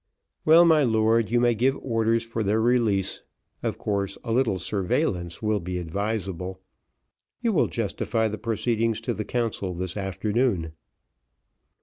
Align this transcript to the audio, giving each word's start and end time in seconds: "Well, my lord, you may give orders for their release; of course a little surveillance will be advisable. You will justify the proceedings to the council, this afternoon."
"Well, 0.45 0.65
my 0.65 0.81
lord, 0.81 1.29
you 1.29 1.39
may 1.39 1.53
give 1.53 1.77
orders 1.77 2.23
for 2.25 2.41
their 2.41 2.59
release; 2.59 3.21
of 3.61 3.77
course 3.77 4.17
a 4.23 4.31
little 4.31 4.57
surveillance 4.57 5.43
will 5.43 5.59
be 5.59 5.77
advisable. 5.77 6.59
You 7.43 7.53
will 7.53 7.67
justify 7.67 8.27
the 8.27 8.39
proceedings 8.39 8.99
to 9.01 9.13
the 9.13 9.25
council, 9.25 9.75
this 9.75 9.95
afternoon." 9.95 10.73